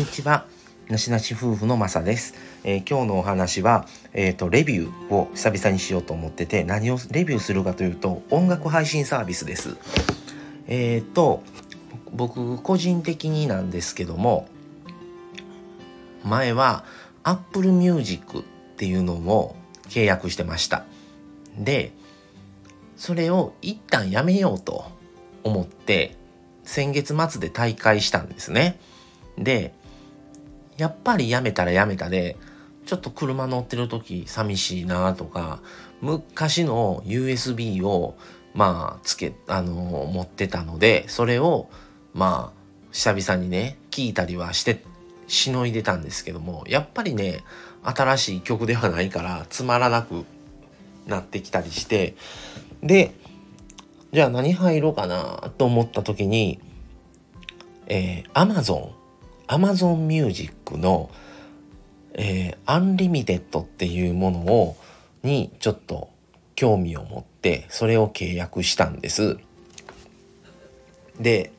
[0.00, 0.46] にちは。
[0.88, 2.32] なしなし夫婦のまさです。
[2.64, 9.76] えー、今日のお話は、え、ー、と、レビューを久々にしようと思ってて、何をレビューするかというと、音楽配信サービスです。
[10.68, 11.42] えっ、ー、と、
[12.12, 14.48] 僕、個人的になんですけども、
[16.24, 16.84] 前は
[17.22, 18.42] Apple Music っ
[18.78, 19.54] ていうのを
[19.90, 20.86] 契約してました。
[21.58, 21.92] で、
[22.96, 24.90] それを一旦やめようと
[25.44, 26.16] 思って、
[26.64, 28.80] 先月末で大会したんですね。
[29.36, 29.74] で、
[30.80, 32.38] やっぱりやめたらやめたで、
[32.86, 35.60] ちょっと車乗ってる時寂しいなとか、
[36.00, 38.16] 昔の USB を
[38.54, 41.68] まあつけ、あの持ってたので、それを
[42.14, 42.60] まあ
[42.92, 44.82] 久々にね、聞いたりはして
[45.28, 47.44] しのいでたんですけども、やっぱりね、
[47.82, 50.24] 新しい曲ではないからつまらなく
[51.06, 52.16] なってきたりして、
[52.82, 53.12] で、
[54.14, 56.58] じゃあ何入ろうかなと思った時に、
[57.86, 58.92] えー、Amazon、
[59.50, 61.10] Amazon Music の、
[62.14, 64.76] えー、 Unlimited っていうものを、
[65.24, 66.08] にちょっと
[66.54, 69.38] 興味を持って、それを契約したんです。
[71.18, 71.52] で、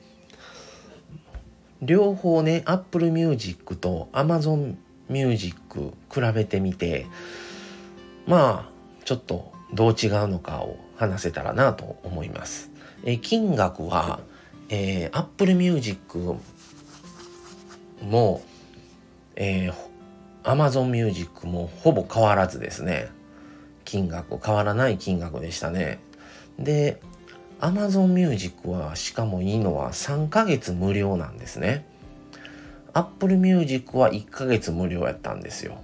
[1.81, 4.75] 両方ね、Apple Music と Amazon
[5.09, 7.07] Music 比べてみて、
[8.25, 12.71] まあ、ちょっとどう違うのかを話せたらなと思います。
[13.03, 14.21] え金額は、
[14.69, 15.99] えー、Apple Music
[18.01, 18.41] も、
[19.35, 19.73] えー、
[20.43, 23.09] Amazon Music もほぼ変わらずですね。
[23.85, 25.99] 金額、変わらない金額でしたね。
[26.59, 27.01] で、
[27.59, 31.85] Amazon Music はしかもいいのは3ヶ月無料なんですね。
[32.93, 35.81] Apple Music は1ヶ月無料やったんですよ。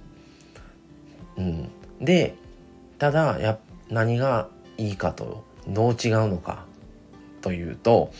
[1.36, 1.70] うん。
[2.00, 2.34] で、
[2.98, 3.58] ただ、や、
[3.90, 6.64] 何がいいかとどう違うのか
[7.40, 8.12] というと、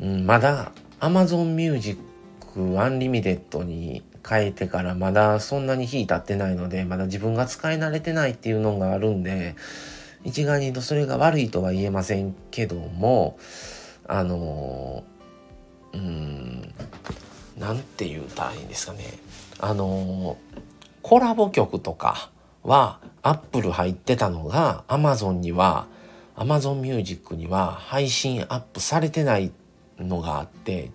[0.00, 2.00] うん、まだ Amazon Music
[2.60, 9.54] Unlimited に変えてからまだそんなに日経ってないのでまだ自分が使い慣れてないっていうのがあるんで
[10.24, 13.38] 一概に言うとそれが悪いとは言えませんけども
[14.06, 15.04] あの
[15.92, 16.74] うん
[17.58, 19.04] なんて言うたらいいんですかね。
[19.60, 20.36] あの
[21.02, 22.30] コラボ曲とか
[22.62, 25.86] はアップル入ってたのが Amazon には
[26.36, 29.52] Amazon Music には配信アップされてない
[29.98, 30.90] のがあって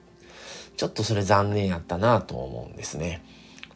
[0.80, 3.22] ちょっとそれ残念やったなと思うんですね。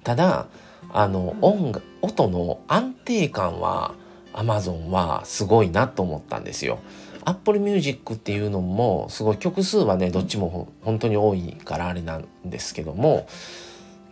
[0.06, 0.48] ただ
[0.90, 3.94] あの音楽音の安定感は
[4.32, 6.80] Amazon はすごいなと思ったんですよ。
[7.26, 13.28] Apple Music っていうのもすごい曲数はねどっちも本当に多いからあれなんですけども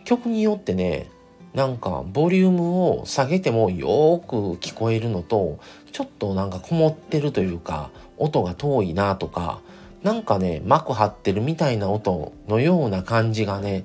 [0.04, 1.08] 曲によってね
[1.54, 5.60] なんかボリュームを下げてもよく聞こえるのと
[5.92, 9.62] ちょっとなんかこもってるというか音が遠いなとか
[10.02, 13.84] なんかね膜張ってるみたいな音のような感じがね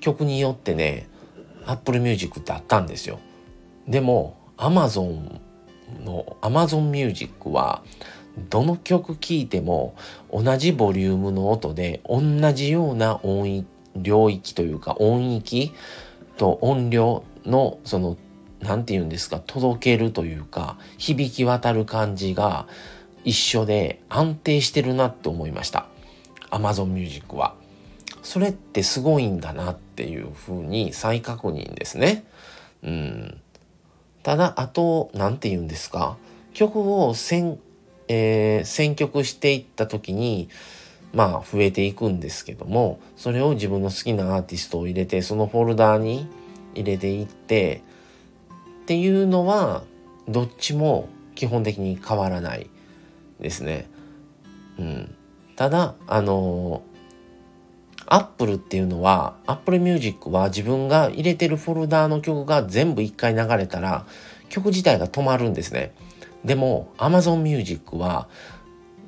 [0.00, 1.08] 曲によってね
[1.66, 3.20] Apple Music ってあったんですよ。
[3.88, 5.40] でも Amazon
[6.04, 7.82] の Amazon Music は
[8.50, 9.94] どの曲聴いても
[10.32, 12.20] 同じボリュームの音で同
[12.52, 13.66] じような音域
[13.96, 15.72] 領域というか音域
[16.36, 18.16] と音量のその
[18.60, 22.66] 何て言うんですか届けるというか響き渡る感じが
[23.24, 25.86] 一緒で安定してるなって思いました。
[26.50, 27.54] Amazon Music は。
[28.22, 32.24] それってすごいんだなっていうふうに再確認ですね。
[32.82, 33.40] うん。
[34.22, 36.16] ただあと何て言うんですか。
[36.54, 37.58] 曲を選,、
[38.08, 40.48] えー、選曲していった時に
[41.12, 46.28] まあ増えていくんですけどもそれを自分の好きなアーティストを入れてそのフォルダーに
[46.74, 47.82] 入れていって
[48.82, 49.82] っていうのは
[50.28, 52.70] どっちも基本的に変わらない。
[53.40, 53.88] ですね。
[54.78, 55.14] うん、
[55.56, 56.82] ただあの
[58.06, 64.06] アップルっていうのはアップルミュージックは自分が入れてるフォルダーの曲が全部一回流れたら
[64.48, 65.94] 曲自体が止まるんですね。
[66.44, 68.28] でも Amazon Music は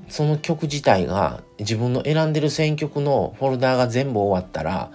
[0.08, 4.90] その曲自体が自分の選んでる選曲のフォルダーが全部終わったら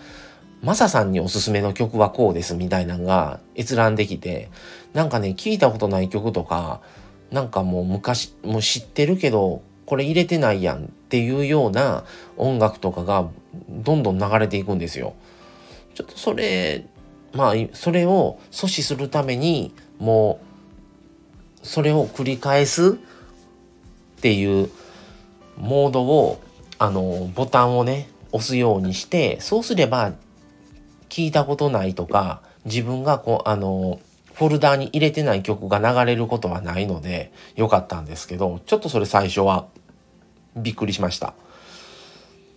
[0.64, 4.50] マサさんにおすすめの曲はこうですみたいなのが閲覧できて
[4.94, 6.82] なんかね聞いたことない曲とか
[7.32, 12.04] なんかもう昔もう知ってるけどこれ入れてないやんっていうような
[12.38, 13.30] 音楽とかが
[13.70, 15.16] どんどん流れていくんですよ。
[15.94, 16.86] ちょっとそれ
[17.34, 20.40] まあそれを阻止するためにも
[21.64, 22.92] うそれを繰り返す
[24.18, 24.70] っていう
[25.58, 26.42] モードを
[26.80, 30.14] あのボタンをね押すようにしてそうすれば
[31.10, 34.00] 聞いたことないとか自分がこうあの
[34.34, 39.68] フォルダーに入れてない曲が流れることはないのでよかったんですけどちょっとそれ最初は
[40.56, 41.34] びっくりしました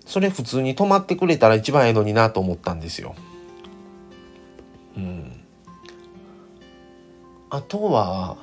[0.06, 3.14] それ普通に止まってくれたら一番ええのになと思ったんですよ。
[4.96, 5.44] うん。
[7.50, 8.36] あとは、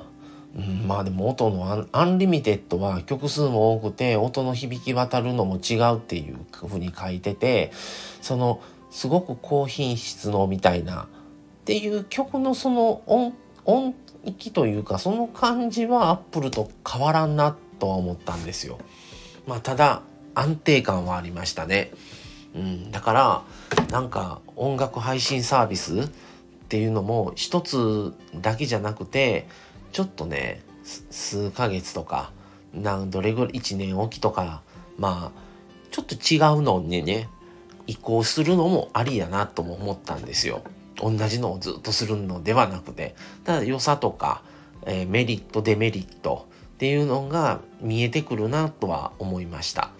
[0.56, 6.38] うん、まあでも音の Unlimited は曲数も多くて音の響き渡るのも違うっていう
[6.68, 7.72] ふうに書いてて
[8.20, 11.08] そのすごく高品質のみたいな
[11.62, 13.32] っていう曲のその音
[13.64, 13.94] 音
[14.24, 18.78] 域というかその感じはアップルと変わらんなとは思ったんですよ。
[19.46, 20.02] まあただ
[20.34, 21.92] 安定感はありましたね。
[22.54, 23.42] うん、だから
[23.90, 26.08] なんか音楽配信サービスっ
[26.68, 29.46] ていうのも一つだけじゃなくて
[29.92, 32.32] ちょっとね数ヶ月とか
[32.74, 34.62] なんどれぐらい1年おきとか
[34.98, 35.40] まあ
[35.90, 37.28] ちょっと違うのにね
[37.86, 40.62] 移行するのもありやなとも思ったんですよ。
[40.96, 44.42] 同じのをずっとするのではなくてただ良さとか、
[44.86, 49.90] えー、メリットデメリットっていうのが見えてくるなとは思いました。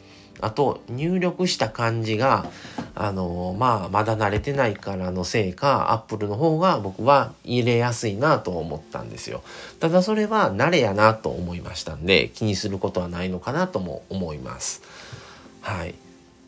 [0.40, 2.46] あと入力した感じが
[2.96, 9.42] あのまあまだ慣れてないからのせいかアップルの方が僕は入れやすいなと思ったんですよ。
[9.78, 14.82] ただそれは慣れやなと思いましたんで気にすることはないのかなとも思います。
[15.60, 15.94] はい。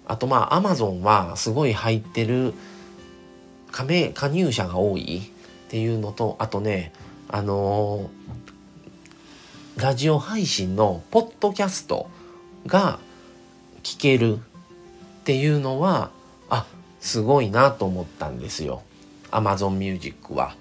[0.06, 2.52] あとまあアマゾンはすごい入ってる
[3.75, 6.93] 加盟加入者が多いっていうのとあとね
[7.29, 12.09] あのー、ラジオ配信のポッドキャスト
[12.69, 13.00] が
[13.82, 14.38] 聞けるっ
[15.25, 16.12] ていうのは
[16.49, 16.67] あ
[17.00, 18.82] すごいなと思ったんですよ
[19.32, 20.55] Amazon Music は。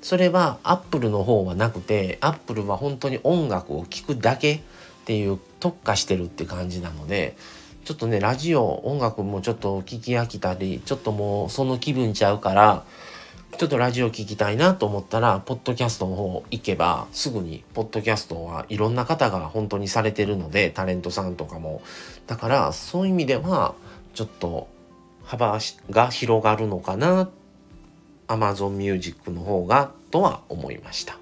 [0.00, 4.60] それは Apple の方はなくて Apple は本当に音楽を聴くだけっ
[5.06, 7.36] ていう特化してるって感じなので
[7.84, 12.84] ちょっとねラジオ音楽もちょっと聞き飽きたりちょっともうその気分ちゃうから
[13.56, 21.80] ちょっとラジオ聞きたいなと思ったら、ポッドキャストの方行けば、すぐに、ポッドキャストはいろんな方が本当にされてるので、タレントさんとかも。
[22.26, 23.76] だから、そういう意味では、
[24.12, 24.66] ちょっと
[25.22, 25.60] 幅
[25.90, 27.30] が広がるのかな、
[28.26, 31.16] Amazon Music の方が、とは思いました。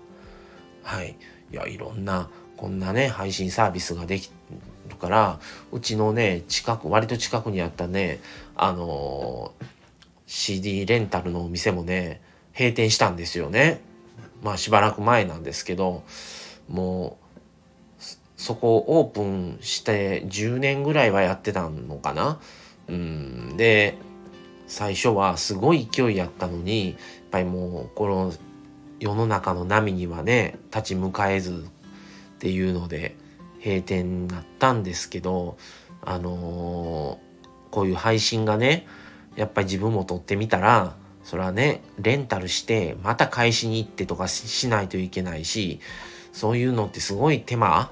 [0.83, 1.17] はい。
[1.53, 4.31] いや、いろんな、こんなね、配信サービスができ
[4.93, 5.41] るから、
[5.73, 8.21] うちのね、近く、割と近くにあったね、
[8.55, 9.67] あのー
[10.35, 12.23] CD レンタルのお店もね、
[12.59, 13.83] 閉店したんですよね。
[14.43, 16.05] まあしばらく前なんですけど、
[16.71, 17.19] も
[18.01, 18.03] う、
[18.39, 22.41] そこオープンして10年ぐらいはやってたのかな。
[22.89, 23.99] うん、で、
[24.67, 26.97] 最初はすごい勢いやったのに、やっ
[27.31, 28.33] ぱりもうこの
[29.01, 33.17] 世の中の波にはね、立ち向かえずっていうので
[33.65, 35.57] 閉店になったんですけど、
[36.05, 38.87] あのー、こういう配信がね、
[39.37, 45.81] やっぱり自分も撮ってみたら、それはね、レンタルして、また返しに行ってとかしないといけないし、
[46.33, 47.91] そういうのってすごい手間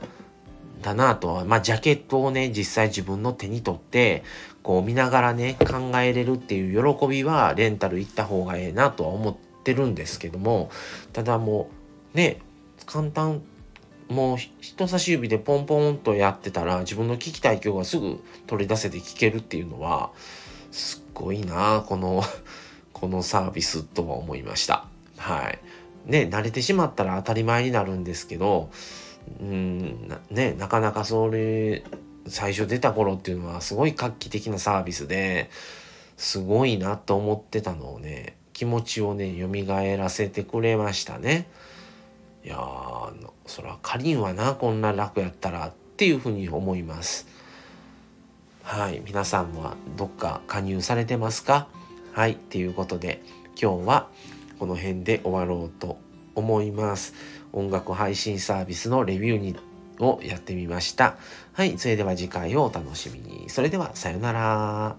[0.82, 4.24] だなとは、まあ、ジャケットをね、実際自分の手に取って、
[4.62, 10.70] こう見ながらね、考えれるっていう喜びは、レンタル行った方がええなとは思ってるんですけども、
[11.12, 11.70] ただも
[12.14, 12.40] う、ね、
[12.86, 13.42] 簡単、
[14.10, 20.10] もう人差し指でポンポンとやってたら、自分の聞きたい曲がすぐ取り出せて聞けるっていうのは、
[20.72, 22.22] すっごいなこの
[22.92, 24.84] このサービスとは思いました。
[25.16, 25.58] はい。
[26.06, 28.70] ね、慣れてしまったら当たり前になるんですけど、
[29.40, 31.84] うんね、なかなかそれ、
[32.26, 35.50] 最初出た頃っていうのはすごい画期的なサービスで、
[36.16, 39.48] すごいなと思ってたのをね、気持ちをね、蘇
[39.96, 41.46] らせてくれましたね。
[42.44, 47.26] いやー、そら、かりんはな、こんな楽やったらっていうふうに思います。
[48.62, 51.66] はい、皆さんはどっか加入されてますか？
[52.12, 53.20] はい、ということで
[53.60, 54.08] 今日は
[54.58, 55.98] この辺で終わろうと
[56.34, 57.14] 思います。
[57.52, 59.56] 音楽配信サービスのレビューに
[59.98, 61.16] をやってみました。
[61.52, 63.50] はい、それでは次回をお楽しみに。
[63.50, 64.96] それではさようなら。